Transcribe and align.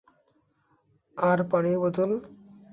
আর 1.17 1.39
পানির 1.49 1.77
বোতল? 1.81 2.11